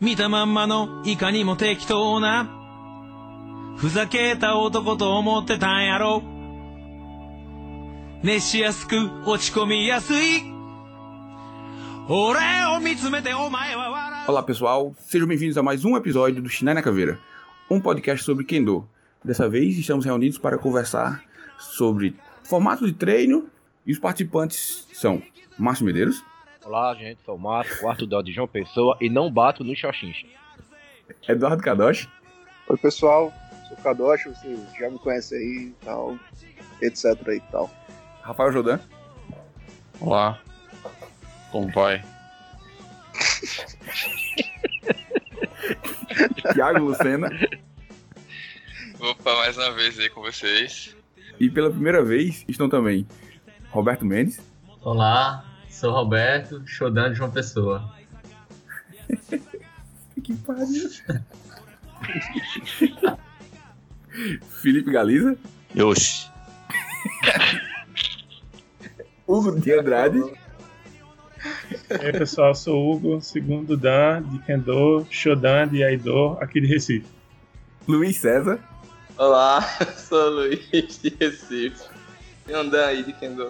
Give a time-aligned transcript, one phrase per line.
[0.00, 2.48] 見たまんまのいかにも適当な
[3.76, 6.22] ふざけた男と思ってたんやろ
[8.22, 8.96] 熱しやすく
[9.26, 10.42] 落ち込みやすい
[12.08, 12.38] 俺
[12.76, 17.18] を見つめてお前は笑う Olá pessoal, sejam bem-vindos a mais um episódio do Shinai na Caveira,
[17.70, 18.88] um podcast sobre Kendo.
[19.24, 21.22] Dessa vez estamos reunidos para conversar
[21.58, 23.46] sobre formato de treino
[23.86, 25.22] e os participantes são
[25.58, 26.22] Márcio Medeiros,
[26.66, 30.26] Olá, gente, sou o Márcio, quarto dó de João Pessoa e não bato no Xoxincha.
[31.28, 32.08] Eduardo Kadoshi,
[32.68, 33.32] Oi pessoal,
[33.68, 36.18] sou o Kadoshi, você já me conhece aí e tal,
[36.82, 37.70] etc e tal.
[38.20, 38.80] Rafael Jordan,
[40.00, 40.40] Olá.
[41.52, 42.02] Como vai?
[46.52, 47.30] Thiago Lucena
[48.98, 50.96] Opa, mais uma vez aí com vocês.
[51.38, 53.06] e pela primeira vez estão também
[53.70, 54.40] Roberto Mendes,
[54.82, 55.44] Olá,
[55.76, 57.92] sou Roberto, Shodan de João Pessoa.
[60.24, 60.90] que pariu,
[64.62, 65.36] Felipe Galiza,
[65.78, 66.30] Oxi.
[69.28, 70.32] Hugo de Andrade E
[71.90, 77.06] aí, pessoal, sou o Hugo, segundo Dan de Kendo, Shodan de Aido, aqui de Recife.
[77.86, 78.58] Luiz César
[79.18, 79.60] Olá,
[79.96, 81.84] sou o Luiz de Recife.
[82.48, 83.46] E andando aí de Kendo.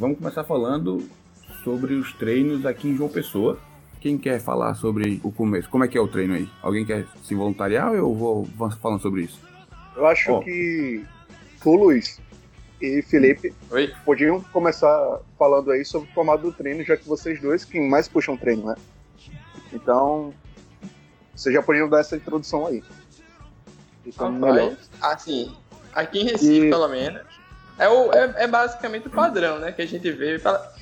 [0.00, 1.06] Vamos começar falando
[1.62, 3.58] sobre os treinos aqui em João Pessoa.
[4.00, 5.68] Quem quer falar sobre o começo?
[5.68, 6.48] Como é que é o treino aí?
[6.62, 8.48] Alguém quer se voluntariar ou eu vou
[8.80, 9.38] falando sobre isso?
[9.94, 10.40] Eu acho Ó.
[10.40, 11.04] que
[11.64, 12.18] o Luiz
[12.80, 13.92] e Felipe Oi?
[14.04, 18.08] podiam começar falando aí sobre o formato do treino, já que vocês dois quem mais
[18.08, 18.74] puxam treino, né?
[19.70, 20.32] Então,
[21.36, 22.82] vocês já podiam dar essa introdução aí.
[24.06, 24.70] Então, melhor.
[24.70, 25.54] Rapaz, assim,
[25.92, 27.20] aqui em Recife, E- pelo menos,
[27.80, 29.72] é, o, é, é basicamente o padrão, né?
[29.72, 30.72] Que a gente vê pela-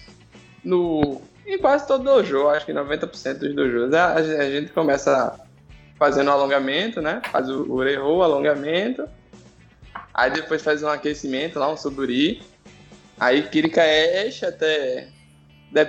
[0.64, 3.94] no, em quase todo dojo, acho que 90% dos dojos.
[3.94, 5.38] A, a gente começa
[5.98, 7.22] fazendo alongamento, né?
[7.30, 9.08] Faz o, o reho, alongamento.
[10.12, 12.42] Aí depois faz um aquecimento lá, um suburi.
[13.18, 15.08] Aí kirikaesh até...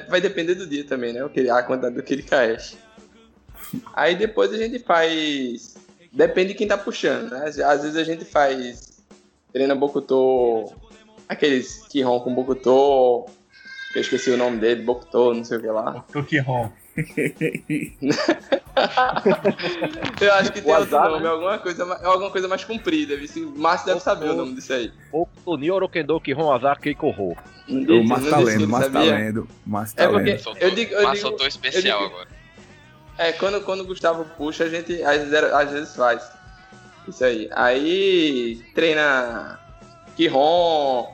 [0.09, 1.21] Vai depender do dia também, né?
[1.51, 2.77] A quantidade do kirikaesh.
[3.93, 5.75] Aí depois a gente faz...
[6.11, 7.45] Depende de quem tá puxando, né?
[7.45, 9.01] Às vezes a gente faz...
[9.51, 10.71] Treina Bokuto...
[11.29, 13.25] Aqueles Kihon com Bokuto...
[13.93, 16.05] Que eu esqueci o nome dele, Bokuto, não sei o que lá.
[16.13, 16.69] Tokihon.
[20.21, 21.29] Eu acho que tem outro Wazar, nome, né?
[21.29, 23.15] alguma, coisa, ma- alguma coisa mais comprida.
[23.15, 24.91] O Márcio deve saber o nome disso aí.
[25.11, 27.31] Oku ni Orokendo Kihon Azar Keikoho.
[27.31, 27.35] O
[27.67, 29.15] disse- Márcio tá lendo, ele Márcio tá sabia.
[29.15, 32.29] lendo, Márcio tá É porque- Eu digo- eu digo- soltou especial eu digo- agora.
[33.17, 36.31] É, quando, quando o Gustavo puxa, a gente às vezes, às vezes faz.
[37.07, 37.49] Isso aí.
[37.53, 39.59] Aí treina
[40.15, 41.07] Kihon,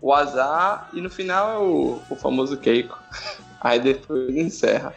[0.00, 2.98] o Azar e no final é o, o famoso Keiko.
[3.60, 4.94] Aí depois encerra.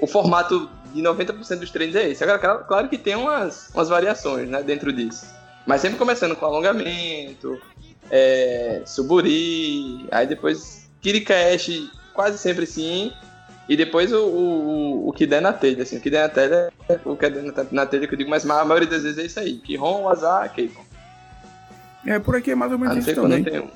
[0.00, 2.22] O formato de 90% dos treinos é esse.
[2.22, 5.26] Agora, claro, claro que tem umas, umas variações né, dentro disso.
[5.66, 7.60] Mas sempre começando com alongamento,
[8.10, 13.12] é, suburi, aí depois kirikaesh, quase sempre sim.
[13.68, 16.72] E depois o, o, o que der na telha, assim, o que der na telha
[16.88, 19.18] é o que der na, na telha que eu digo, mas a maioria das vezes
[19.18, 19.58] é isso aí.
[19.58, 20.86] Kihon, Azar, Keiko.
[22.06, 23.44] É, por aqui é mais ou menos isso também.
[23.44, 23.70] tem.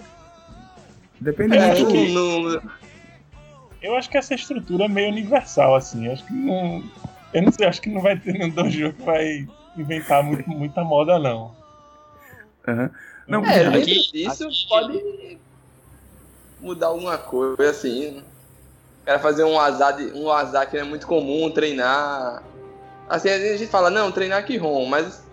[1.23, 1.95] Depende É, muito.
[2.13, 2.71] não- não-
[3.81, 6.07] Eu acho que essa estrutura é meio universal, assim.
[6.07, 6.83] Eu acho que não.
[7.33, 10.85] Eu não sei, acho que não vai ter nenhum dojo que vai inventar muito, muita
[10.85, 11.55] moda, não.
[12.67, 12.91] Aham.
[13.27, 15.39] Não, É, porque- dentro disso pode
[16.61, 18.19] mudar alguma coisa, assim.
[18.19, 22.43] O cara fazer um azar, de, um azar que é muito comum, treinar.
[23.09, 25.25] Assim, às vezes a gente fala, não, treinar Kihon, mas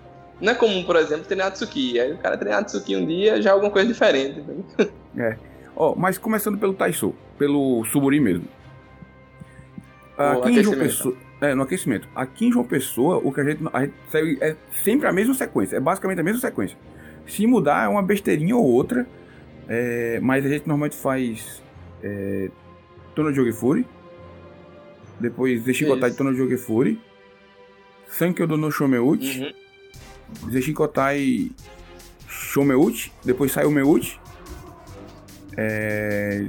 [0.42, 2.00] não é comum, por exemplo, treinar Tsuki.
[2.00, 4.40] Aí o cara treinar Tsuki um dia já é alguma coisa diferente.
[4.40, 4.66] entendeu?
[5.80, 8.46] Ó, mas começando pelo Taiso, pelo Suburi mesmo.
[10.18, 10.78] Aqui em João.
[10.78, 11.16] Pessoa.
[11.40, 12.06] É, no aquecimento.
[12.14, 15.34] Aqui em João Pessoa, o que a gente, a gente segue é sempre a mesma
[15.34, 15.78] sequência.
[15.78, 16.78] É basicamente a mesma sequência.
[17.26, 19.08] Se mudar, é uma besteirinha ou outra.
[19.70, 21.64] é, mas a gente normalmente faz.
[22.04, 22.50] É,
[23.16, 23.88] Tono Joge Furi.
[25.18, 26.18] Depois Zeshikotai Isso.
[26.18, 27.00] Tono Joge Furi.
[28.10, 29.54] Sankyo no Shomeuchi.
[30.44, 30.52] Uhum.
[30.52, 31.52] Zeshikotai
[32.28, 33.14] Shomeuchi.
[33.24, 34.20] Depois sai o Meuchi.
[35.62, 36.46] É...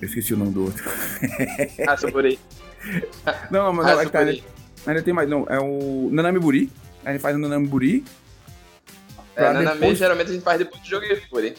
[0.00, 0.82] Eu esqueci o nome do outro.
[1.86, 2.38] Ah, Suburi.
[3.50, 4.40] Não, mas Ah, é que tá, ainda,
[4.86, 5.44] ainda tem mais, não.
[5.50, 6.70] É o Nanami-Buri.
[7.04, 8.04] A gente faz o Nanami-Buri.
[9.36, 11.54] É, Naname depois- geralmente a gente faz depois do jogo Fúria.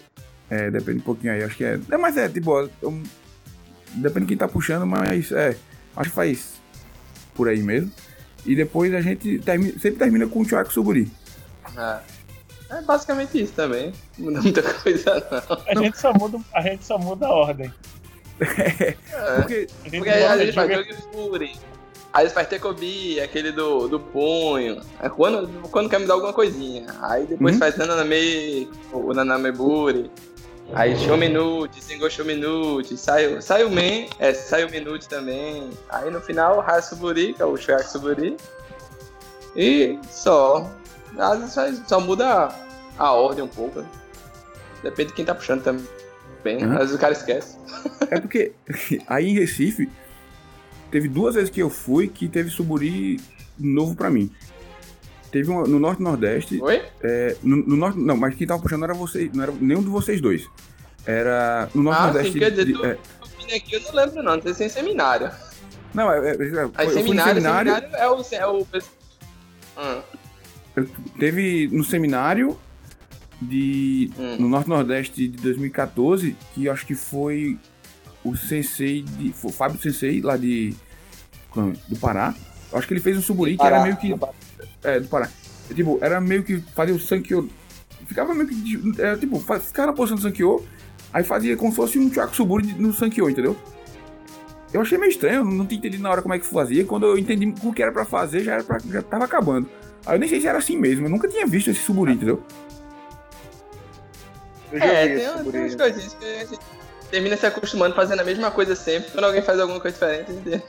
[0.49, 1.79] É, depende um pouquinho aí, acho que é.
[1.91, 3.03] é mas é, tipo, um-
[3.95, 5.55] depende de quem tá puxando, mas é.
[5.95, 6.53] Acho que faz
[7.35, 7.91] por aí mesmo.
[8.45, 11.11] E depois a gente termina, sempre termina com o Chuaco Suburi.
[11.77, 11.99] É.
[12.69, 13.91] É basicamente isso também.
[14.17, 15.57] Não muda muita coisa, não.
[15.67, 17.73] A gente só muda, a, gente só muda a ordem.
[18.39, 18.95] É.
[19.35, 21.55] Porque A gente Porque aí a gente faz Jogo Fury.
[22.11, 24.81] Aí eles faz Tecobi, aquele do, do punho.
[25.01, 26.87] É quando, quando quer me dar alguma coisinha.
[27.01, 27.59] Aí depois Uhum.
[27.59, 30.09] faz Naname, o Nanameburi.
[30.73, 35.69] Aí Show Minute, Sengo Show Minute, sai, sai o Men, é, sai o Minute também.
[35.89, 38.37] Aí no final, Hasuburi, que é o Shoyak Suburi.
[39.55, 40.69] E só.
[41.17, 42.49] Às vezes faz- só muda
[42.97, 43.79] a, ordem um pouco.
[43.81, 43.87] né?
[44.83, 45.85] Depende de quem tá puxando também.
[46.65, 46.71] Uhum.
[46.73, 47.57] Às vezes o cara esquece.
[48.09, 48.53] É porque
[49.07, 49.89] aí em Recife,
[50.91, 53.19] teve duas vezes que eu fui que teve Suburi
[53.57, 54.31] novo pra mim.
[55.31, 56.81] Teve uma, no Norte Nordeste, Oi?
[57.03, 59.81] é, no, no Norte, não, mas quem tava puxando não era vocês, não era nenhum
[59.83, 60.47] de vocês dois.
[61.05, 62.31] Era no Norte Ah, Nordeste.
[62.33, 62.97] sim, quer dizer, de- tu- é,
[63.37, 65.29] Vini aqui eu não lembro não, se é em seminário.
[65.93, 66.35] não, é, é, é,
[66.75, 68.25] Aí seminário, seminário, seminário é o.
[68.31, 68.57] É o
[69.77, 70.01] Hum,
[71.17, 72.57] teve no seminário
[73.41, 74.37] de Hum.
[74.39, 77.57] no Norte Nordeste de 2014, que acho que foi
[78.23, 80.75] o sensei de, foi o Fábio Sensei lá de
[81.87, 82.35] do Pará.
[82.71, 84.13] Eu acho que ele fez um Suburi que era meio que
[84.83, 85.29] É, do Pará.
[85.69, 87.47] É, Tipo, era meio que fazia o Sankyo.
[88.07, 88.99] Ficava meio que.
[88.99, 90.65] Era, tipo, ficava na posição do Sankyo,
[91.13, 93.55] aí fazia como se fosse um Chaco Suburi no Sankyo, entendeu?
[94.73, 96.83] Eu achei meio estranho, não tinha entendido na hora como é que fazia.
[96.85, 99.69] Quando eu entendi o que era pra fazer, já, era pra, já tava acabando.
[100.05, 102.41] Aí eu nem sei se era assim mesmo, eu nunca tinha visto esse Suburi, entendeu?
[104.71, 106.59] Eu já É, vi tem, esse tem umas coisinhas que a gente
[107.09, 109.11] termina se acostumando fazendo a mesma coisa sempre.
[109.11, 110.63] Quando alguém faz alguma coisa diferente, a gente.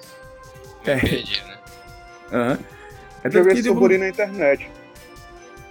[0.87, 0.97] É.
[0.97, 1.59] Entendi, né?
[2.33, 2.59] Aham.
[3.23, 4.71] É Eu vi que, esse Suburi na internet.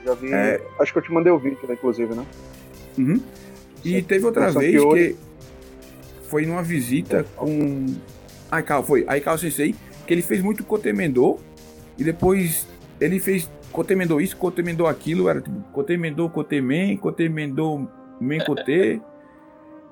[0.06, 0.32] Já vi.
[0.32, 0.62] É.
[0.80, 2.26] Acho que eu te mandei o vídeo, né, inclusive, né?
[2.98, 3.22] Uhum.
[3.84, 4.04] E Sim.
[4.04, 5.16] teve outra vez que que
[6.30, 7.88] foi numa visita com
[8.52, 9.74] Aikao, foi Aikao Sensei,
[10.06, 11.40] que ele fez muito Kotemendo
[11.98, 12.68] e depois
[13.00, 19.02] ele fez Kotemendo isso, Kotemendo aquilo, era tipo Kotemendo, Kotemen, Kotemendo Menkote.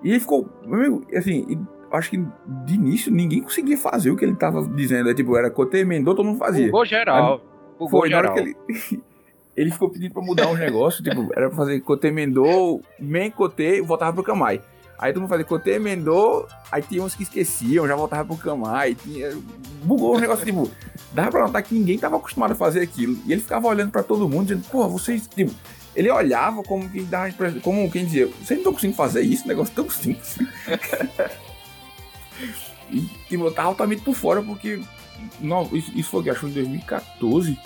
[0.04, 2.18] E ele ficou, amigo, assim, acho que
[2.66, 6.24] de início ninguém conseguia fazer o que ele tava dizendo, é, tipo, era Kotemendo, todo
[6.24, 6.66] mundo fazia.
[6.66, 7.42] Bugou geral.
[7.80, 8.56] Bugou Foi, na hora geral.
[8.56, 9.04] que ele.
[9.58, 13.82] Ele ficou pedindo pra mudar uns negócios, tipo, era pra fazer Kote Mendô, Men Kote,
[13.82, 14.62] voltava pro Kamai.
[15.00, 18.96] Aí todo mundo fazia Kote Mendô, aí tinha uns que esqueciam, já voltava pro Kamai.
[18.96, 19.38] Tinha...
[19.84, 20.70] Bugou um negócio, tipo,
[21.14, 23.16] dava pra notar que ninguém tava acostumado a fazer aquilo.
[23.26, 25.54] E ele ficava olhando pra todo mundo, dizendo, pô, vocês, tipo,
[25.96, 29.74] ele olhava como quem impressão- como quem dizia, vocês não estão conseguindo fazer isso, negócio
[29.74, 30.38] tão simples.
[32.90, 34.80] e tipo, eu tava altamente por fora, porque
[35.40, 37.58] não, isso, isso foi, acho que em 2014.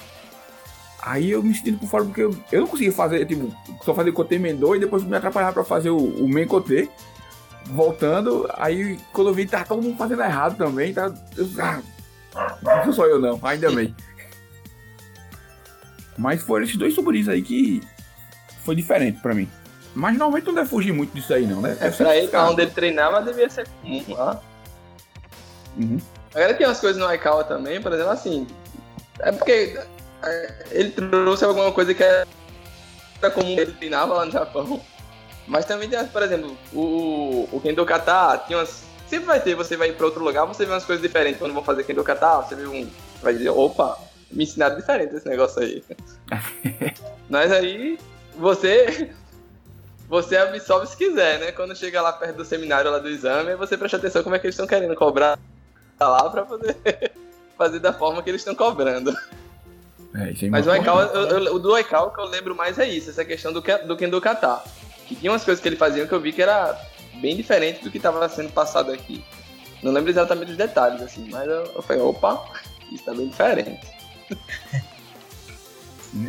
[1.01, 3.51] Aí eu me sentindo por fora porque eu, eu não conseguia fazer, tipo,
[3.83, 6.89] só fazer Kote Mendô e depois me atrapalhar pra fazer o, o Men Kote.
[7.65, 11.11] Voltando, aí quando eu vi, tá todo mundo fazendo errado também, tá.
[11.57, 11.81] Ah,
[12.85, 13.95] não sou eu não, ainda bem.
[16.17, 17.81] Mas foram esses dois suburis aí que
[18.63, 19.49] foi diferente pra mim.
[19.95, 21.71] Mas normalmente não deve fugir muito disso aí, não, né?
[21.79, 24.41] É, Deve pra ele, ficar- onde ele treinava, devia ser comum lá.
[25.77, 25.97] Uhum.
[26.33, 28.47] Agora tem umas coisas no Aikawa também, por exemplo, assim.
[29.19, 29.77] É porque
[30.23, 32.25] é, ele trouxe alguma coisa que era
[33.33, 34.81] comum ele treinava lá no Japão.
[35.47, 38.83] Mas também tem, por exemplo, o, o Kendo Kata tinha umas.
[39.07, 41.39] Sempre vai ter, você vai ir pra outro lugar, você vê umas coisas diferentes.
[41.39, 42.89] Quando vão fazer Kendo Kata, você vê um.
[43.21, 43.97] Vai dizer, opa,
[44.31, 45.83] me ensinaram diferente esse negócio aí.
[47.29, 47.99] Mas aí,
[48.37, 49.11] você.
[50.07, 51.51] Você absorve se quiser, né?
[51.53, 54.45] Quando chega lá perto do seminário lá do exame, você presta atenção como é que
[54.45, 55.39] eles estão querendo cobrar
[55.97, 56.75] lá pra poder
[57.57, 59.15] fazer da forma que eles estão cobrando.
[60.13, 62.85] É, aí Mas o Aikawa, eu- eu- o do Aikawa que eu lembro mais é
[62.89, 64.61] isso, essa questão do, do Kendo Kata.
[65.07, 66.79] Que tinha umas coisas que ele fazia que eu vi que era
[67.21, 69.23] bem diferente do que estava sendo passado aqui.
[69.83, 72.45] Não lembro exatamente os detalhes, assim, mas eu, eu falei, opa,
[72.91, 73.87] isso tá bem diferente.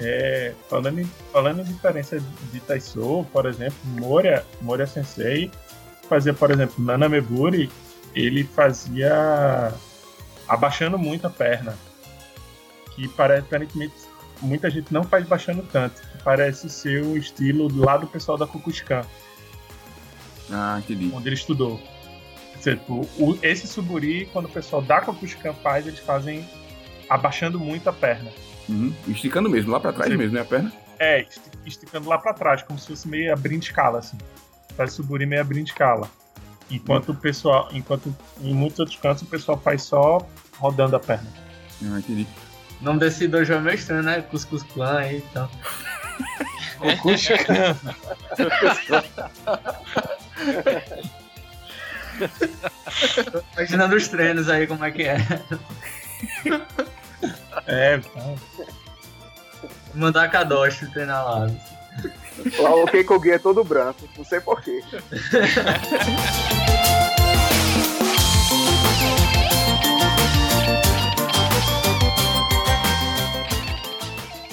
[0.00, 2.20] É, falando, em, falando em diferença
[2.52, 5.50] de Taisou, por exemplo, Moria, Moria Sensei
[6.08, 7.68] fazia, por exemplo, Nanameburi,
[8.14, 9.72] ele fazia
[10.46, 11.76] abaixando muito a perna.
[12.94, 13.94] Que aparentemente,
[14.42, 16.00] muita gente não faz baixando tanto.
[16.02, 19.02] Que parece ser o estilo lá do pessoal da Kukushkan,
[20.50, 21.10] Ah, entendi.
[21.14, 21.80] onde ele estudou.
[22.62, 26.48] Tipo, o- esse Suburi, quando o pessoal da Kukushkan faz, eles fazem
[27.08, 28.30] abaixando muito a perna.
[28.68, 28.92] Uhum.
[29.08, 30.16] Esticando mesmo, lá pra trás Sim.
[30.16, 30.40] mesmo, né?
[30.42, 30.72] A perna.
[30.98, 34.16] É, esti- esticando lá pra trás, como se fosse meio abrindo escala, assim.
[34.76, 36.08] Faz suburi meio abrindo escala.
[36.70, 40.24] Enquanto o pessoal, enquanto em muitos outros cantos o pessoal faz só
[40.58, 41.28] rodando a perna.
[41.84, 42.26] Ah, entendi.
[42.82, 44.22] O nome desse dojo é meio estranho, né?
[44.22, 45.48] Cuscuz Clan aí e tal.
[53.56, 55.18] Imaginando os treinos aí, como é que é.
[57.68, 58.36] É, então,
[59.94, 61.48] Mandar a Kadosh treinar lá.
[62.58, 64.82] Lá o Keikogi é todo branco, não sei porquê.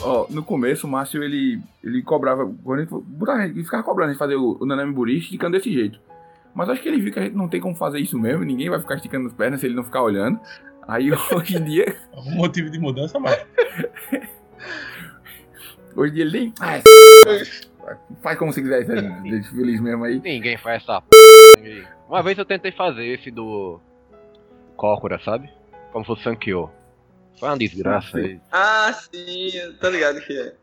[0.02, 4.14] Ó, no começo, o Márcio, ele, ele cobrava, quando ele, botava, ele ficava cobrando a
[4.14, 6.00] gente fazer o, o Nanami Buri esticando desse jeito.
[6.54, 8.70] Mas acho que ele viu que a gente não tem como fazer isso mesmo, ninguém
[8.70, 10.40] vai ficar esticando as pernas se ele não ficar olhando.
[10.88, 13.46] Aí hoje em dia, algum motivo de mudança, mas.
[15.96, 17.70] hoje em dia ele nem faz.
[18.22, 20.20] Faz como se quiser, deixa feliz mesmo aí.
[20.20, 21.86] Ninguém faz essa p.
[22.08, 23.80] Uma vez eu tentei fazer esse do.
[24.76, 25.50] Cócora, sabe?
[25.92, 26.70] Como se fosse Sankyo.
[27.40, 28.42] Foi uma desgraça Ah, aí.
[28.52, 30.54] Ah, sim, tá ligado que é.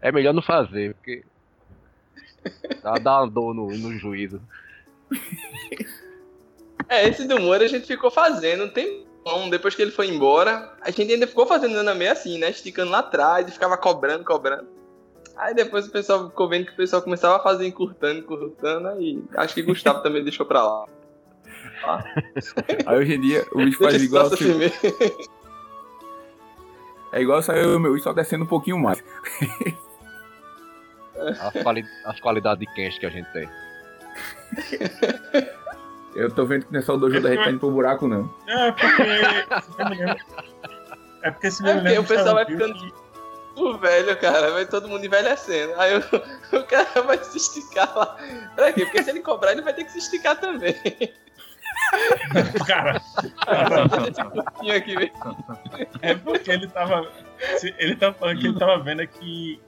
[0.00, 1.24] É melhor não fazer, porque.
[2.82, 4.40] Dá, dá uma dor no, no juízo.
[6.88, 9.48] É, esse do Moura a gente ficou fazendo um tempão.
[9.48, 12.50] Depois que ele foi embora, a gente ainda ficou fazendo anime assim, né?
[12.50, 14.68] Esticando lá atrás e ficava cobrando, cobrando.
[15.36, 19.20] Aí depois o pessoal ficou vendo que o pessoal começava a fazer encurtando, encurtando, aí
[19.36, 20.86] acho que Gustavo também deixou pra lá.
[22.86, 24.28] Aí hoje em dia o bicho faz igual.
[24.28, 24.58] troço assim.
[27.14, 29.02] É igual saiu o meu só descendo um pouquinho mais.
[31.40, 33.48] As, quali as qualidades de quente que a gente tem.
[36.14, 38.06] Eu tô vendo que não é só o dojo da gente tá indo pro buraco,
[38.06, 38.32] não.
[38.46, 39.62] É porque.
[39.62, 40.24] se eu me lembro-
[41.22, 42.94] É porque se eu É me porque lembro, o pessoal vai ficando-
[43.56, 45.72] O velho, cara, vai todo mundo envelhecendo.
[45.76, 48.16] Aí o, o cara vai se esticar lá.
[48.54, 48.84] Pra quê?
[48.84, 50.76] Porque se ele cobrar, ele vai ter que se esticar também.
[52.66, 53.00] Cara,
[56.02, 57.08] é porque ele tava.
[57.78, 59.60] Ele tava falando que ele tava vendo que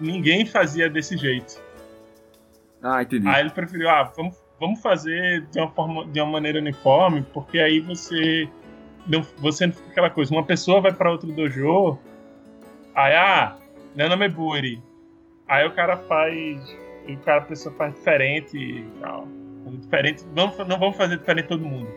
[0.00, 1.60] ninguém fazia desse jeito.
[2.82, 3.28] Ah, entendi.
[3.28, 7.58] Aí ele preferiu, ah, vamos, vamos fazer de uma, forma, de uma maneira uniforme, porque
[7.58, 8.48] aí você
[9.06, 10.32] não, você não fica aquela coisa.
[10.32, 11.98] Uma pessoa vai pra outro dojo,
[12.94, 13.56] aí, ah,
[13.94, 14.82] Naname Buri.
[15.48, 16.78] Aí o cara faz.
[17.08, 19.26] O cara, a pessoa faz diferente e tal.
[19.90, 20.24] Diferente.
[20.32, 21.88] Vamos, não vamos fazer diferente todo mundo.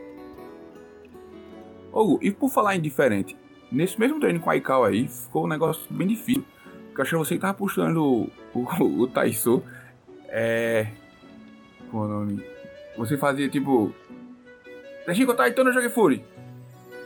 [1.92, 3.38] Ô, e por falar em diferente,
[3.72, 6.44] nesse mesmo treino com a Aikau aí, ficou um negócio bem difícil.
[6.88, 9.64] Porque eu achei você que tava puxando o, o, o Taiso.
[10.28, 10.88] É.
[11.92, 12.44] Qual é o nome?
[12.98, 13.94] Você fazia tipo.
[15.06, 16.26] Deixa Taito no Jogefuri.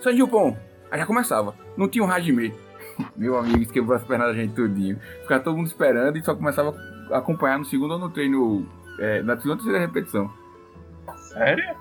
[0.02, 0.56] Sanjupon.
[0.90, 1.54] Aí já começava.
[1.76, 2.54] Não tinha um Hajime.
[3.16, 4.98] Meu amigo, isso quebrou as pernas da gente tudinho.
[5.22, 6.74] Ficava todo mundo esperando e só começava
[7.12, 8.66] a acompanhar no segundo ou no treino.
[9.00, 10.32] é, na segunda ou terceira repetição.
[11.38, 11.76] Sério?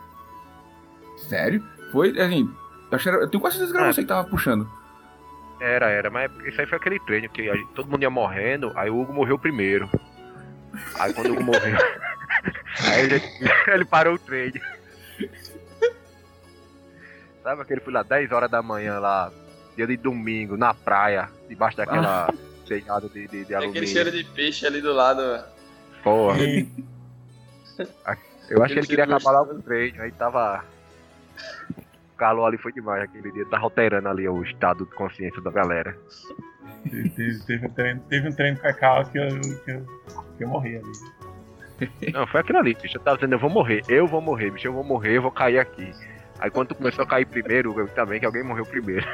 [1.29, 1.65] Sério?
[1.93, 2.51] Foi assim.
[2.91, 3.93] Eu, achei, eu tenho quase certeza que era Ah.
[3.93, 4.69] você que tava puxando.
[5.61, 8.91] Era, era, mas isso aí foi aquele treino que gente- todo mundo ia morrendo, aí
[8.91, 9.89] o Hugo morreu primeiro.
[11.01, 11.79] Aí quando o Hugo morreu.
[12.93, 13.23] aí ele,
[13.73, 14.61] ele parou o treino.
[17.43, 19.33] Sabe aquele foi lá 10 horas da manhã lá,
[19.77, 22.29] dia de domingo, na praia, debaixo daquela
[22.67, 23.89] telhado de, de, de Aquele alumínio.
[23.89, 25.23] cheiro de peixe ali do lado.
[26.03, 26.37] Porra.
[28.49, 30.65] Eu acho que ele queria acabar lá o treino, aí tava.
[32.15, 35.51] O calor ali foi demais aquele dia, tava alterando ali o estado de consciência da
[35.51, 35.97] galera.
[36.85, 39.29] Teve, teve- um treino, teve um treino com a Cal que eu,
[39.65, 39.87] que eu,
[40.39, 40.93] que eu morri ali.
[42.13, 42.97] Não, foi aquilo ali, bicho.
[42.97, 45.31] Eu tava dizendo, eu vou morrer, eu vou morrer, bicho, eu vou morrer, eu vou
[45.33, 45.93] cair aqui.
[46.39, 49.07] Aí quando tu começou a cair primeiro, eu também que alguém morreu primeiro.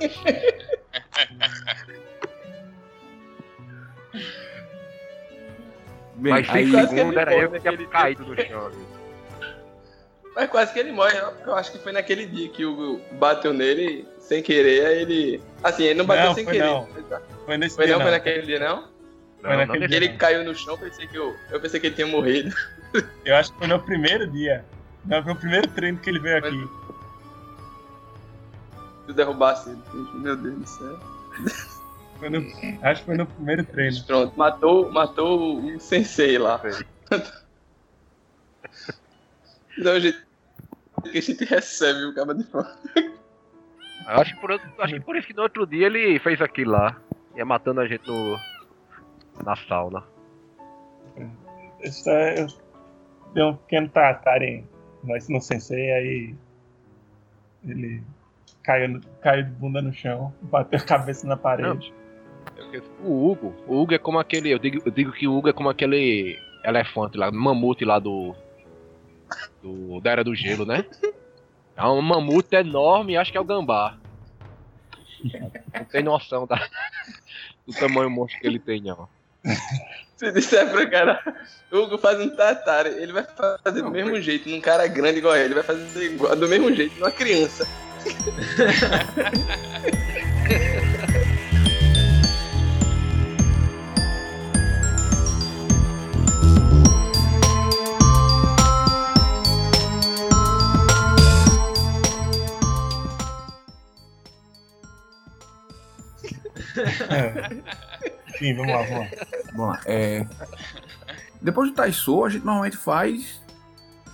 [6.16, 8.24] Bem, Mas aí, sem quase que segundo ele era morre eu que tinha naquele caído
[8.26, 8.70] no chão.
[10.34, 11.16] Mas quase que ele morre.
[11.18, 15.02] Eu eu acho que foi naquele dia que o Hugo bateu nele sem querer, aí
[15.02, 15.42] ele.
[15.62, 16.66] Assim, ele não bateu Não, sem foi querer.
[16.66, 16.88] não.
[17.44, 18.88] Foi nesse Foi dia, não, foi naquele dia, não?
[19.40, 19.96] Foi Não, naquele não dia.
[19.96, 22.54] Ele caiu no chão, pensei que eu, eu pensei que ele tinha morrido.
[23.26, 24.64] Eu acho que foi no primeiro dia.
[25.04, 26.68] Não, foi o primeiro treino que ele veio aqui.
[29.04, 29.78] Se eu derrubasse ele.
[30.14, 30.98] Meu Deus do céu.
[32.18, 32.46] Foi no-
[32.82, 34.02] acho que foi no primeiro treino.
[34.04, 36.60] Pronto, matou, matou o sensei lá.
[39.78, 40.00] Não,
[41.10, 42.74] que a gente recebe o cabo de fora.
[42.96, 46.72] Eu acho que, por, acho que por isso que no outro dia ele fez aquilo
[46.72, 46.96] lá.
[47.34, 48.38] Ia matando a gente no.
[49.44, 50.02] na sauna.
[51.82, 52.46] Isso é, eu
[53.34, 54.64] dei um pequeno tatari
[55.04, 56.34] nós no sensei, aí
[57.64, 58.02] ele
[58.62, 61.92] caiu, caiu de bunda no chão, bateu a cabeça na parede.
[63.00, 64.50] O Hugo, o Hugo é como aquele.
[64.50, 68.34] Eu digo, eu digo que o Hugo é como aquele elefante lá, mamute lá do.
[69.62, 70.84] do da Era do Gelo, né?
[71.76, 73.96] É um mamute enorme e acho que é o gambá.
[75.74, 76.68] Não tem noção da,
[77.66, 79.08] do tamanho monstro que ele tem, não.
[80.16, 81.22] Se disser pro cara,
[81.70, 83.24] Hugo faz um tatara, ele vai
[83.62, 86.98] fazer do mesmo jeito num cara grande igual ele, vai fazer igual, do mesmo jeito
[86.98, 87.68] numa criança.
[108.38, 109.08] Sim, vamos lá, vamos lá.
[109.52, 109.80] Vamos lá.
[109.86, 110.26] É...
[111.40, 113.40] Depois do Taisou, a gente normalmente faz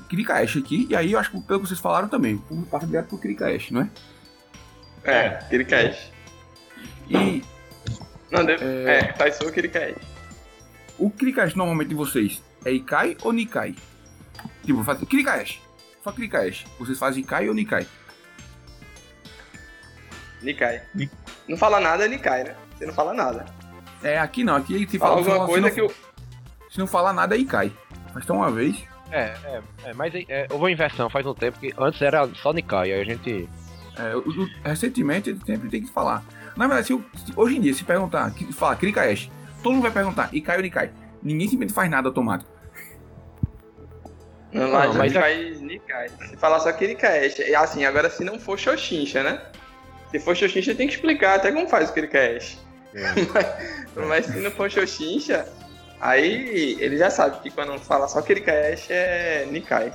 [0.08, 3.08] Kirikaesh aqui, e aí eu acho que pelo que vocês falaram também, o passa direto
[3.08, 3.90] pro Kirikaesh, não é?
[5.04, 6.12] É, Kirikaesh.
[7.08, 7.42] E
[8.30, 8.64] Não, deve...
[8.64, 8.98] É.
[8.98, 9.96] é, Taisou Kirikaesh.
[10.98, 13.74] o Kirikaesh normalmente de vocês é Ikai ou Nikai?
[14.64, 15.60] Tipo, faz Kirikaesh.
[16.04, 16.64] Só Kirikaesh.
[16.78, 17.86] Vocês fazem Ikai ou Nikai?
[20.42, 20.82] Nikai.
[20.94, 21.10] Ni-
[21.48, 22.54] Não fala nada, é Nikai, né?
[22.76, 23.44] Você não fala nada.
[24.02, 25.94] É, aqui não, aqui se Fala fala, alguma se coisa não, que eu.
[26.70, 27.72] se não falar nada é Ikai.
[28.14, 28.82] Mas então uma vez.
[29.10, 32.52] É, é, é mas é, houve uma inversão faz um tempo que antes era só
[32.52, 33.48] Nikai, aí a gente.
[33.98, 36.24] É, o- o- recentemente ele sempre tem que falar.
[36.56, 36.94] Na verdade, se,
[37.26, 39.30] se- hoje em dia, se perguntar, que- falar Kirikaesh,
[39.62, 40.90] todo mundo vai perguntar Ikai ou Nikai.
[41.22, 42.50] Ninguém simplesmente faz nada automático.
[44.52, 46.08] Não, Não, mas, mas- faz Nikai.
[46.28, 47.40] Se falar só Kirikaesh.
[47.40, 49.40] É assim, agora se não for Xoxincha, né?
[50.12, 52.58] Se for Xoxincha, tem que explicar até como faz o Kirikaesh.
[53.34, 55.48] mas, mas se não for Xoxincha,
[56.00, 59.92] aí ele já sabe que quando fala só Kirikaesh é Nikai.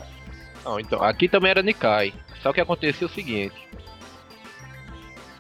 [0.65, 2.13] Não, então, aqui também era Nikai.
[2.41, 3.55] Só que acontecia o seguinte.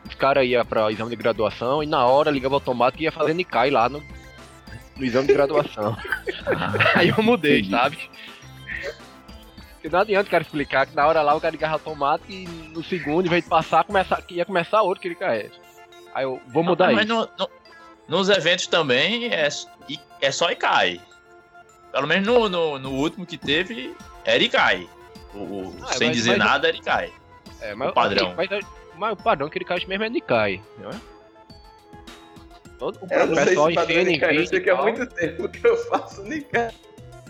[0.07, 3.33] Os caras iam pra exame de graduação e na hora ligava automático e ia fazer
[3.33, 4.01] Nikai lá no,
[4.95, 5.97] no exame de graduação.
[6.95, 7.97] Aí eu mudei, sabe?
[9.87, 12.45] Porque não adianta o cara explicar que na hora lá o cara ligava automático e
[12.45, 15.49] no segundo, em vez de passar, começar, ia começar outro que ele quer.
[16.13, 17.15] Aí eu vou mudar Mas isso.
[17.15, 17.49] no- no-
[18.07, 19.47] nos eventos também é,
[20.21, 20.99] é só Ikai.
[21.91, 24.89] Pelo menos no, no, no último que teve, era Ikai.
[25.33, 27.13] O, o- Ah, sem mas- dizer mas- nada, era Ikai.
[27.61, 28.33] É, mas, o padrão.
[28.35, 28.49] Mas,
[28.97, 30.95] mas o padrão que ele cai mesmo é Nikai, não é?
[32.77, 35.65] Todo o não pessoal enfia Nikai, ninguém eu sei e que há muito tempo que
[35.65, 36.71] eu faço Nikai.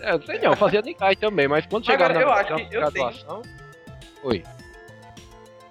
[0.00, 2.54] É, eu sei não, eu fazia Nikai também, mas quando chegava Agora, na eu acho
[2.68, 3.42] que eu graduação...
[4.22, 4.42] Oi.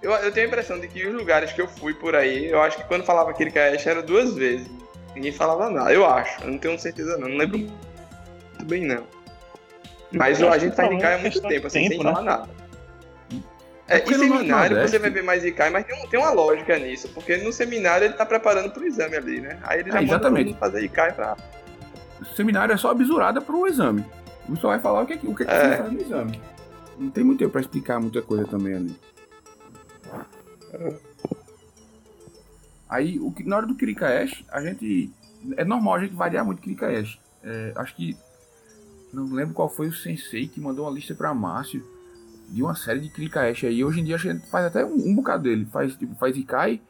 [0.01, 2.61] Eu, eu tenho a impressão de que os lugares que eu fui por aí, eu
[2.61, 4.69] acho que quando falava Kirikaesh era duas vezes.
[5.15, 6.41] Ninguém falava nada, eu acho.
[6.43, 9.03] Eu não tenho certeza não, não lembro muito bem não.
[10.11, 12.03] Mas Eu a gente faz também Ikai há é muito de tempo, assim, sem tempo,
[12.03, 12.11] né?
[12.13, 12.49] falar nada.
[13.89, 16.19] É, porque em no seminário Nordeste- você vai ver mais Ikai, mas tem, um- tem
[16.19, 19.57] uma lógica nisso, porque no seminário ele tá preparando pro exame ali, né?
[19.63, 20.59] Aí ele já É, manda todo exatamente.
[20.59, 21.35] fazer Ikai pra...
[22.21, 24.03] O seminário é só a bisurada pro exame.
[24.49, 25.69] O só vai falar o que, é que- o que, é que É.
[25.69, 26.41] você faz no exame.
[26.97, 28.95] Não tem muito tempo pra explicar muita coisa também ali.
[32.89, 35.11] Aí, o que- na hora do Kirikaesh, a gente.
[35.55, 37.19] É normal a gente variar muito Kirikaesh.
[37.43, 38.17] É, acho que.
[39.13, 41.83] Não lembro qual foi o sensei que mandou uma lista pra Márcio
[42.49, 43.83] de uma série de Kirikaesh aí.
[43.83, 45.65] Hoje em dia a gente faz até um, um bocado dele.
[45.65, 46.81] Faz, tipo, faz Ikai,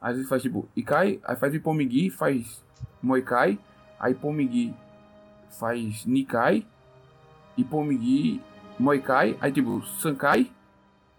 [0.00, 2.62] às vezes faz tipo Ikai, aí faz Ipomigi, faz
[3.02, 3.58] Moikai,
[3.98, 4.74] aí Pomigi
[5.50, 6.66] faz Nikai,
[7.56, 8.40] Ipomigi,
[8.78, 10.50] Moikai, aí tipo Sankai,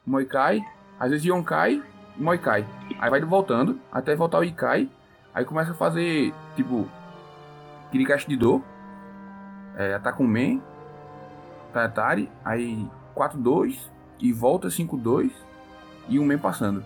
[0.05, 0.63] Moikai,
[0.99, 1.81] às vezes Yonkai,
[2.17, 2.65] Moikai.
[2.99, 4.89] Aí vai voltando até voltar o Ikai,
[5.33, 6.87] aí começa a fazer tipo
[7.91, 8.63] Kirikashi de Do,
[9.77, 10.61] é, um Men,
[11.73, 13.77] Tatari, aí 4-2
[14.19, 15.31] e volta 5-2
[16.07, 16.83] e um Men passando.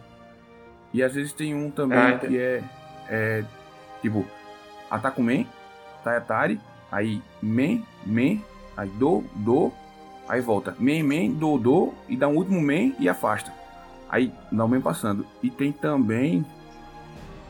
[0.94, 2.64] E às vezes tem um também Ah, que é,
[3.08, 3.46] é
[4.02, 4.26] tipo
[4.90, 5.22] ataca
[6.00, 6.60] um Men, Tatari,
[6.92, 8.44] aí Men, Men,
[8.76, 9.72] aí Do, Do,
[10.28, 13.52] aí volta Men, Men, Do, Do e dá um último Men e afasta.
[14.10, 15.26] Aí dá um Men passando.
[15.42, 16.46] E tem também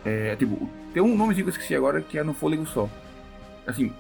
[0.06, 2.90] é, tipo, tem um nomezinho que eu esqueci agora que é no fôlego só.
[3.68, 3.94] Assim,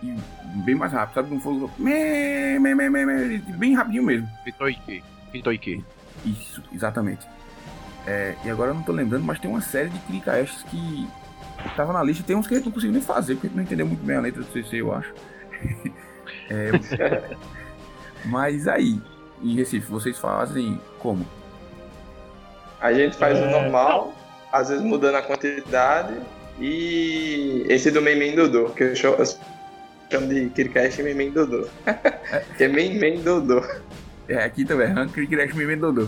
[0.65, 1.33] bem mais rápido, sabe?
[1.33, 1.83] No fôlego só.
[1.83, 4.27] Me, me, me, me, me, bem rapidinho mesmo.
[4.43, 5.03] Pitoiki.
[5.31, 5.85] Pitoiki.
[6.25, 7.27] Isso, exatamente.
[8.07, 11.07] É, e agora eu não tô lembrando, mas tem uma série de Kirikaeshes que
[11.75, 12.23] tava na lista.
[12.25, 14.03] Tem uns que a gente não conseguiu nem fazer, porque a gente não entendeu muito
[14.03, 15.13] bem a letra do CC, eu acho.
[16.51, 16.71] É,
[18.25, 18.99] mas aí,
[19.43, 21.25] em Recife, vocês fazem como?
[22.79, 24.13] A gente faz o É, normal,
[24.51, 26.13] às vezes mudando a quantidade,
[26.59, 29.25] e esse do Memen Dodô, que eu chamo, eu
[30.11, 31.67] chamo de Kirikash Memen Dodô.
[32.57, 33.63] que é Memen Dodô.
[34.29, 36.07] É, aqui também, Rank Kirikaesh me Dodô.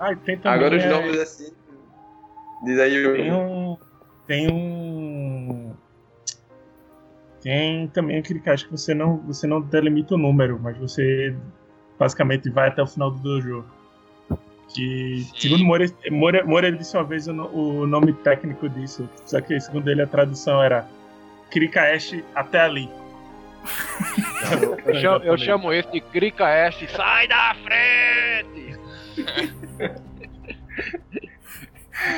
[0.00, 0.58] Ah, tem também.
[0.58, 1.52] Agora os é, nomes assim.
[2.64, 3.38] Diz aí Tem o.
[3.38, 3.76] um.
[4.26, 5.74] Tem um.
[7.42, 11.36] Tem também aquele caixa que você não, você não delimita o número, mas você
[11.98, 13.64] basicamente vai até o final do dojo.
[14.74, 15.40] Que, Sim.
[15.40, 19.90] segundo Moura, Moura, Moura disse uma vez o, o nome técnico disso, só que segundo
[19.90, 20.88] ele a tradução era
[21.50, 22.88] Kirikaesh até ali.
[24.84, 28.78] Eu chamo, eu chamo esse de Krika S, sai da frente!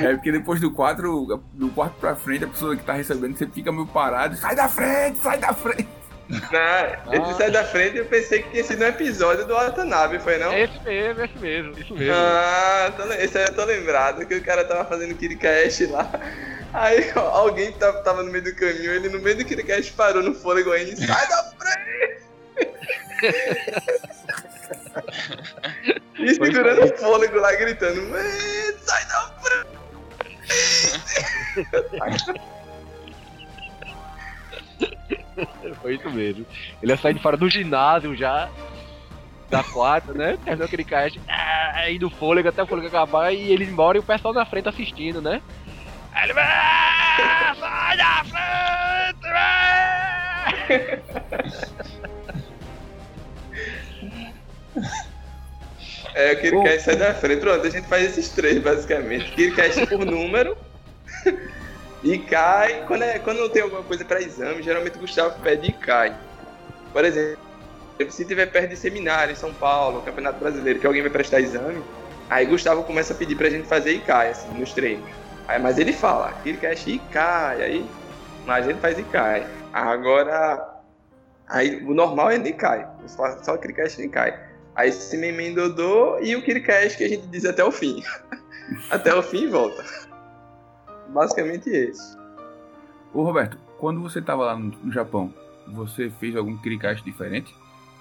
[0.00, 3.46] É porque depois do 4, do quarto pra frente, a pessoa que tá recebendo, você
[3.46, 4.36] fica meio parado.
[4.36, 5.88] Sai da frente, sai da frente.
[6.28, 10.18] Não, ele sai da frente e eu pensei que tinha sido um episódio do Watanabe,
[10.18, 10.52] foi não?
[10.52, 12.14] Esse mesmo, esse mesmo, isso mesmo.
[12.14, 16.10] Ah, tô, esse aí eu tô lembrado, que o cara tava fazendo Kirikash lá.
[16.72, 20.20] Aí ó, alguém tava, tava no meio do caminho, ele no meio do Kirikash parou
[20.22, 22.26] no fôlego ainda e sai da frente!
[26.18, 28.22] e segurando o fôlego lá, gritando, "Mãe,
[28.78, 29.36] sai da
[35.82, 36.46] Foi isso mesmo.
[36.82, 38.48] Ele ia sair de fora do ginásio já.
[39.50, 40.36] Da quarta, né?
[40.44, 41.20] Terminou aquele cast.
[41.28, 44.68] Aí do fôlego até o fôlego acabar e ele embora e o pessoal na frente
[44.68, 45.40] assistindo, né?
[46.12, 46.38] Aí ele.
[46.40, 48.36] "Ah, sai da frente!
[56.16, 57.40] É, o Kirikash sai da frente.
[57.40, 59.30] Pronto, a gente faz esses três, basicamente.
[59.32, 60.56] Kirikash por número.
[62.02, 62.86] e cai.
[62.86, 66.16] Quando, é, quando não tem alguma coisa pra exame, geralmente o Gustavo pede e cai.
[66.90, 67.38] Por exemplo,
[68.08, 71.82] se tiver perto de seminário em São Paulo, Campeonato Brasileiro, que alguém vai prestar exame,
[72.30, 75.04] aí Gustavo começa a pedir pra gente fazer e cai, assim, nos treinos.
[75.46, 77.86] Aí, mas ele fala, Kirikash e cai, aí.
[78.46, 79.46] Mas a gente faz e cai.
[79.70, 80.76] Agora.
[81.46, 82.88] Aí o normal é Nikai.
[83.06, 84.45] Só, só o Kirikash e Nikai.
[84.76, 88.02] Aí esse Memen Dodô e o Kirikash que a gente diz até o fim.
[88.90, 89.82] até o fim e volta.
[91.08, 92.16] Basicamente esse.
[93.14, 95.32] Ô Roberto, quando você tava lá no, Japão,
[95.66, 97.54] você fez algum Kirikash diferente?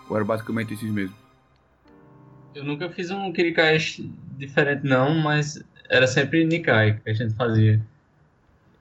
[0.09, 1.15] Ou era basicamente esses mesmos?
[2.53, 4.01] Eu nunca fiz um Kirikash
[4.37, 7.81] diferente não, mas era sempre Nikai que a gente fazia.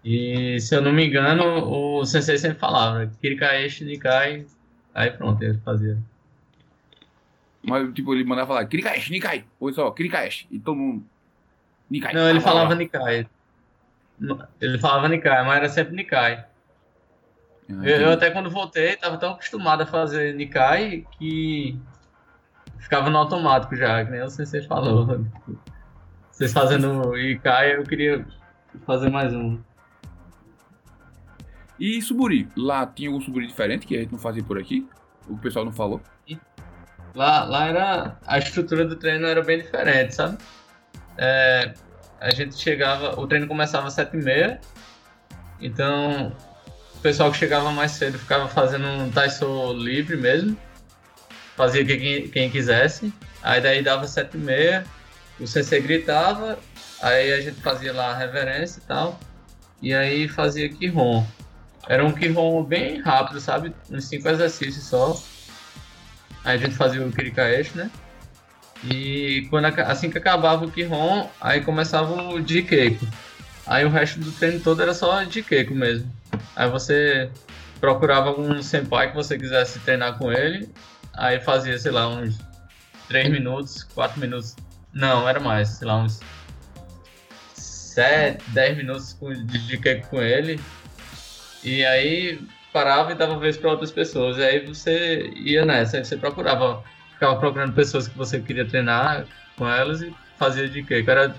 [0.05, 4.47] E se eu não me engano, o sensei sempre falava Kirikash, Nikai,
[4.93, 5.97] aí pronto, ele fazia.
[7.67, 9.45] Mas, tipo, ele mandava falar Kirikash, Nikai.
[9.59, 10.47] Ou só, Kirikash.
[10.51, 11.05] E todo mundo.
[11.91, 12.13] Nikai.
[12.15, 12.45] Não, ele lá.
[12.45, 13.27] falava Nikai.
[14.61, 16.45] Ele falava Nikai, mas era sempre Nikai.
[17.71, 21.79] Ah, Eu, eu até quando voltei, tava tão acostumado a fazer Nikai que
[22.79, 25.25] ficava no automático já, que nem o sensei falou.
[26.31, 28.27] Vocês fazendo Ikai, eu queria
[28.87, 29.59] fazer mais um.
[31.79, 32.49] E Suburi?
[32.57, 34.87] Lá tinha algum Suburi diferente que a gente não fazia por aqui?
[35.29, 36.01] O pessoal não falou?
[37.15, 38.17] Lá, lá era.
[38.27, 40.39] A estrutura do treino era bem diferente, sabe?
[41.17, 41.73] É,
[42.21, 43.19] a gente chegava.
[43.21, 44.59] O treino começava às 7h30.
[45.61, 46.33] Então.
[46.97, 50.57] O pessoal que chegava mais cedo ficava fazendo um Taiso livre mesmo.
[51.55, 53.13] Fazia quem, quem quisesse.
[53.43, 54.85] Aí daí dava 7h30.
[55.39, 56.59] O CC gritava.
[57.03, 59.21] Aí a gente fazia lá a reverência e tal.
[59.83, 61.25] E aí fazia Kihon.
[61.87, 63.75] Era um Kihon bem rápido, sabe?
[63.91, 65.21] Uns 5 exercícios só.
[66.45, 67.91] Aí a gente fazia o Kirikaesh, né?
[68.85, 73.07] E quando, assim que acabava o Kihon, aí começava o Jikeiko.
[73.67, 76.13] Aí o resto do treino todo era só Jikeiko mesmo.
[76.55, 77.31] Aí você
[77.81, 80.69] procurava algum senpai que você quisesse treinar com ele,
[81.15, 82.39] aí fazia, sei lá, uns
[83.09, 84.55] 3 minutos, 4 minutos.
[84.93, 86.21] Não, era mais, sei lá, uns
[87.55, 90.61] 7, 10 minutos de Jikeiko com ele.
[91.63, 92.39] E aí
[92.75, 94.37] parava e dava vez para outras pessoas.
[94.37, 96.83] E aí você ia nessa, aí você procurava,
[97.13, 101.05] ficava procurando pessoas que você queria treinar com elas e fazia de quê?
[101.07, 101.37] Era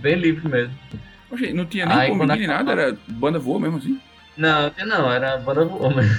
[0.00, 0.74] bem livre mesmo.
[1.30, 4.00] Oxe, não tinha nem Aí, nem nada, era banda voa mesmo assim.
[4.38, 6.16] Não, não, era banda voa mesmo.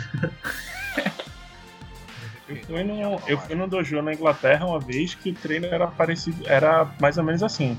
[2.48, 5.88] Eu fui, no, eu fui no dojo na Inglaterra uma vez que o treino era
[5.88, 7.78] parecido, era mais ou menos assim.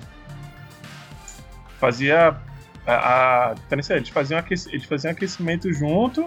[1.78, 2.34] Fazia
[2.86, 6.26] a, a é, eles faziam aqueci, eles faziam aquecimento junto,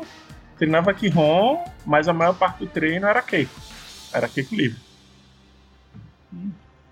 [0.58, 3.60] treinava Kihon, mas a maior parte do treino era Keiko.
[4.14, 4.80] Era Keiko livre.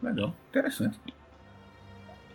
[0.01, 0.99] Legal, interessante.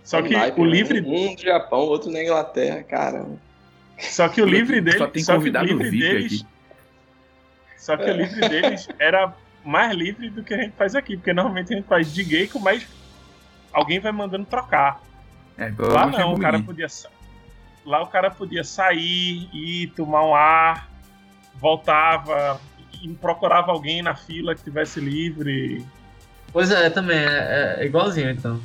[0.03, 0.71] Só que naipe, o né?
[0.71, 3.37] livre, Um no Japão, outro na Inglaterra, caramba.
[3.99, 6.47] só que o livre dele, Só tem só que o convidado livre VIP deles, aqui.
[7.77, 11.33] só que o livre deles era mais livre do que a gente faz aqui, porque
[11.35, 12.87] normalmente a gente faz de Geiko, mas
[13.71, 15.03] alguém vai mandando trocar.
[15.59, 16.87] É, Lá não, o cara podia
[17.85, 20.88] lá o cara podia sair ir tomar um ar,
[21.55, 22.61] voltava
[23.03, 25.85] e procurava alguém na fila que tivesse livre.
[26.53, 28.61] Pois é, também, é, é igualzinho então.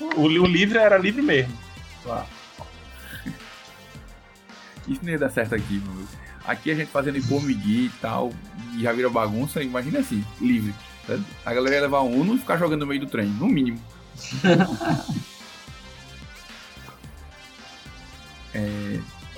[0.00, 1.56] O, o livre era livre mesmo.
[2.04, 2.26] Lá.
[4.88, 6.08] Isso não ia dar certo aqui, mano.
[6.44, 8.32] Aqui a gente fazendo Ipomigui e tal,
[8.74, 10.74] e já vira bagunça, imagina assim, livre.
[11.44, 13.80] A galera ia levar um Uno e ficar jogando no meio do trem, no mínimo.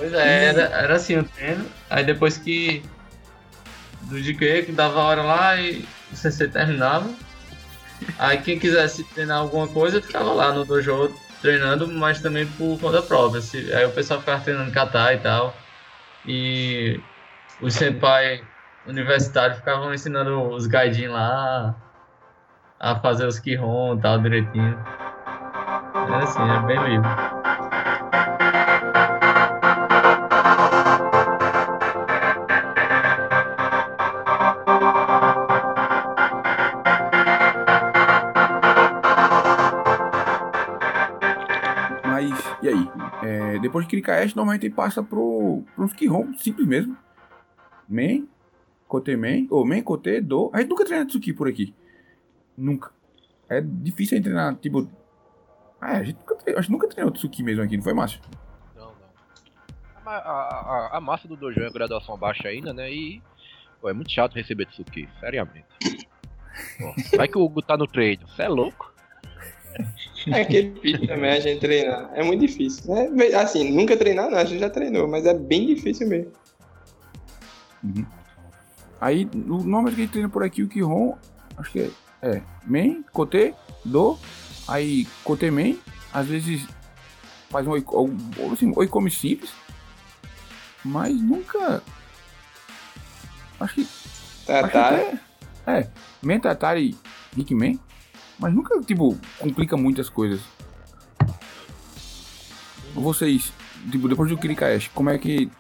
[0.03, 1.65] Pois é, era, era assim o treino.
[1.89, 2.83] Aí depois que.
[4.03, 7.09] Do GQ, que dava a hora lá e o CC terminava.
[8.19, 13.01] Aí quem quisesse treinar alguma coisa ficava lá no dojo treinando, mas também por conta
[13.01, 13.41] própria.
[13.41, 15.57] Se- Aí o pessoal ficava treinando kata e tal.
[16.27, 17.01] E
[17.61, 18.43] os senpai
[18.89, 21.77] universitários ficavam ensinando os gaidin lá
[22.81, 24.77] a fazer os kihon e tal direitinho.
[25.95, 27.09] Era assim, é bem livre.
[42.63, 42.89] E aí?
[43.23, 46.97] É, depois de Kirikaesh, normalmente ele passa pro, pro uns Kihon simples mesmo.
[47.89, 48.29] Men,
[48.87, 50.51] Kote Men, ou Men, Kote, Do.
[50.53, 51.75] A gente nunca treina Tsuki por aqui.
[52.57, 52.91] Nunca.
[53.49, 54.89] É difícil a gente treinar, tipo...
[55.81, 58.21] Ah, a gente nunca, tre- a gente nunca treinou Tsuki mesmo aqui, não foi, Márcio?
[58.77, 60.13] Não, não.
[60.13, 62.91] A, a, a, massa do dojo é graduação baixa ainda, né?
[62.93, 63.21] E
[63.81, 65.67] pô, é muito chato receber Tsuki, seriamente.
[66.79, 68.92] Pô, vai que o Hugo tá no treino, você é louco?
[70.29, 72.11] É aquele vídeo também a gente treinar.
[72.15, 72.95] É muito difícil.
[72.95, 73.09] né?
[73.37, 76.31] Assim, nunca treinar não, a gente já treinou, mas é bem difícil mesmo.
[79.01, 81.17] Aí, no- normalmente que a gente treina por aqui, o Kihon,
[81.57, 81.91] acho que é,
[82.23, 83.55] é Men, Kote,
[83.85, 84.17] Do,
[84.69, 85.79] aí Kote Men,
[86.13, 86.67] às vezes
[87.51, 89.51] faz um oiko, ou, assim, oikome simples,
[90.85, 91.83] mas nunca...
[93.59, 93.81] Acho que
[94.49, 95.19] Acho que até-
[95.67, 95.89] É,
[96.23, 96.97] Men, Tatari,
[97.37, 97.79] Hickman,
[98.43, 100.41] mas nunca, tipo, complica muitas coisas.
[102.95, 103.53] Vocês,
[103.91, 105.51] tipo, depois do Kirikaesh, como é que.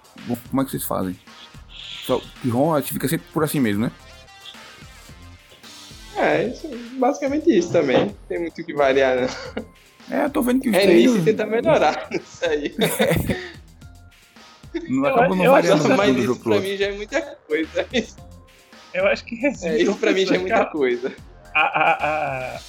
[0.51, 1.19] Como é que vocês fazem?
[2.05, 3.93] Só que Ron fica sempre por assim mesmo, né?
[6.17, 6.69] É, isso,
[6.99, 8.15] basicamente isso também.
[8.29, 9.29] Tem muito o que variar, né?
[10.11, 12.75] É, eu tô vendo que os É treinos isso e tentar melhorar nisso aí.
[14.89, 16.69] não acho- não eu acho variando muito mas isso pra outro.
[16.69, 17.87] mim já é muita coisa.
[18.93, 21.13] Eu acho que resume É, isso pra mim já é muita coisa.
[21.55, 21.93] a, a,
[22.57, 22.61] a,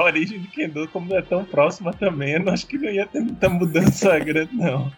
[0.00, 3.06] a origem de Kendo, como é tão próxima também, eu não acho que não ia
[3.06, 4.92] ter muita mudança grande, não.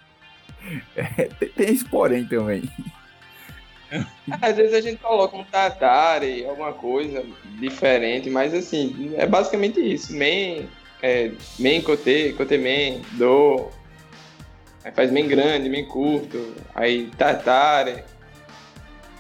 [1.39, 2.63] Tem, tem esse porém também.
[4.41, 7.25] Às vezes a gente coloca um Tatari, alguma coisa
[7.61, 10.15] diferente, mas assim, é basicamente isso.
[10.15, 10.69] Men,
[11.03, 13.69] é, men Kote, Kote Men, Do.
[14.85, 16.55] Aí faz Men grande, Men curto.
[16.75, 18.03] Aí Tatari.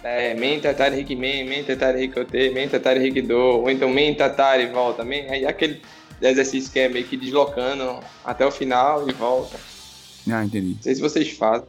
[0.03, 3.37] É, men Tatari Rick Men, Men Tatari Rick Kote, Men Tatari Rick Do.
[3.37, 5.05] Ou então Men Tatari volta.
[5.05, 5.81] Men, aí aquele
[6.21, 9.57] exercício que é meio que deslocando até o final e volta.
[10.31, 10.75] Ah, entendi.
[10.75, 11.67] Não sei se vocês fazem.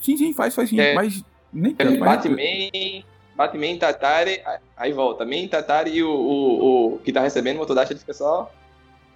[0.00, 0.78] Sim, sim, faz, faz sim.
[0.80, 0.94] É.
[0.94, 1.98] Mas nem tanto.
[1.98, 3.04] bate main,
[3.36, 4.40] bate main, Tatari,
[4.76, 5.24] aí- volta.
[5.24, 8.52] Main, Tatari e o, o, o que tá recebendo o Motodashi ele fica só.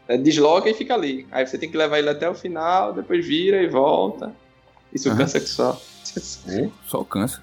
[0.09, 1.27] é, desloca e fica ali.
[1.33, 4.33] Aí você tem que levar ele até o final, depois vira e volta.
[4.93, 5.19] Isso Aham.
[5.19, 5.81] cansa que só.
[6.87, 7.43] Só cansa.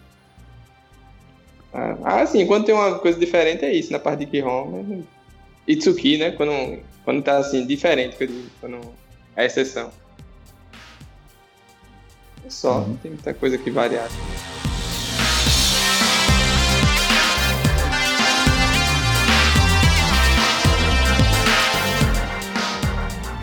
[1.73, 4.83] Ah, sim, quando tem uma coisa diferente é isso, na parte de Kihon.
[4.87, 5.05] mas-
[5.67, 6.31] Itsuki, né?
[6.31, 8.79] Quando, quando tá assim, diferente, que eu digo, quando
[9.35, 9.89] é exceção.
[12.45, 14.09] É só, não tem muita coisa que variar.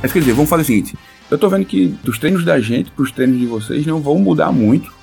[0.02, 0.96] Mas quer dizer, vamos fazer o seguinte.
[1.30, 4.50] Eu tô vendo que dos treinos da gente pros treinos de vocês não vão mudar
[4.50, 4.99] muito.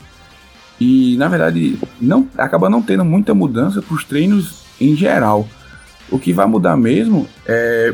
[0.80, 5.48] E na verdade, não acaba não tendo muita mudança pros treinos em geral.
[6.10, 7.94] O que vai mudar mesmo é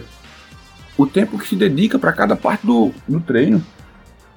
[0.97, 3.63] o tempo que se dedica para cada parte do, do treino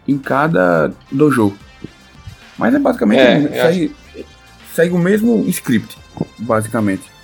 [0.07, 1.53] em cada dojo.
[2.57, 3.97] Mas é basicamente É, segue,
[4.75, 5.97] segue o mesmo script,
[6.39, 7.16] basicamente.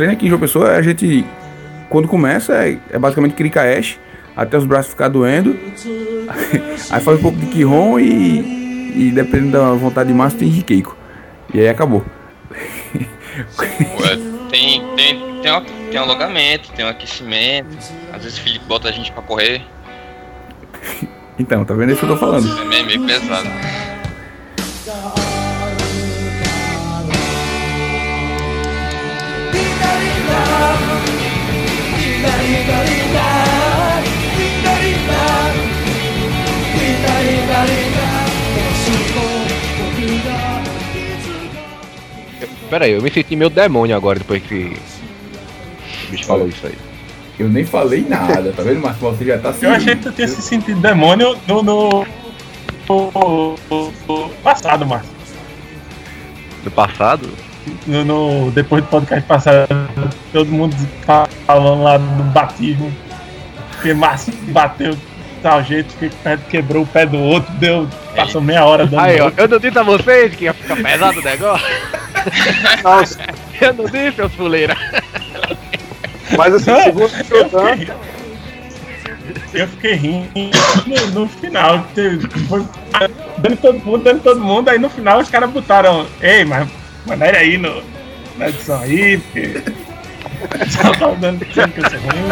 [0.00, 1.26] Treino aqui em João Pessoa, a gente,
[1.90, 3.98] quando começa, é, é basicamente Kirikaesh,
[4.34, 5.52] até os braços ficar doendo.
[6.88, 10.96] aí faz um pouco de Kihon e, e dependendo da vontade de massa, tem Rikeiko.
[11.52, 12.02] E aí acabou.
[14.50, 17.76] Tem, tem, tem, um, tem um alongamento, tem um aquecimento.
[18.10, 19.60] Às vezes o Felipe bota a gente pra correr.
[21.38, 22.48] Então, tá vendo isso que eu tô falando?
[22.72, 23.48] É meio pesado.
[42.68, 44.76] Pera aí, eu me senti meio demônio agora depois que.
[46.06, 46.74] o bicho falou isso aí.
[47.38, 49.00] Eu nem falei nada, tá vendo, Marcos?
[49.18, 52.06] Você já tá Eu achei que tu tinha se sentido demônio no, no,
[52.88, 53.56] no-
[54.08, 55.10] no passado, Márcio.
[56.62, 57.28] Do passado?
[57.86, 59.68] No, no- depois do podcast passado,
[60.32, 62.92] todo mundo fa- falando lá do batismo.
[63.72, 65.00] Porque Márcio bateu de
[65.42, 69.00] tal jeito que o pé quebrou o pé do outro, deu, passou meia hora dando.
[69.00, 71.66] Aí, ó, eu não disse a vocês que ia ficar pesado o negócio?
[73.60, 74.76] eu não disse, seus fuleiras.
[76.36, 77.94] Mas assim, Não, segundo o eu Shodan, fiquei,
[79.54, 80.28] eu fiquei rindo
[80.86, 81.86] no, no final.
[82.48, 82.64] Foi
[83.38, 84.68] dando todo mundo, dando todo mundo.
[84.68, 86.68] Aí no final os caras botaram, ei, mas
[87.06, 87.82] maneira aí no,
[88.36, 89.89] na edição aí, porque.
[90.40, 92.30] Tava dando ruim.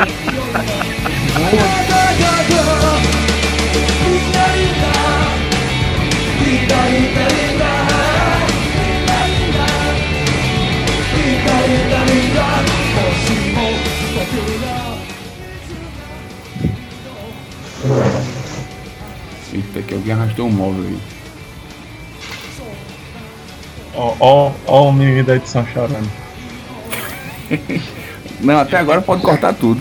[19.52, 20.98] Eita, que alguém arrastou um móvel aí.
[23.94, 26.10] Ó, ó, ó o menino da edição chorando.
[28.40, 29.80] Não, até agora pode cortar tudo.